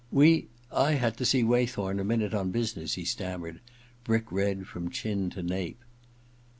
[0.05, 3.59] < We— I had to see Waythorn a moment on business,' he stammered,
[4.03, 5.83] brick red from chin to nape.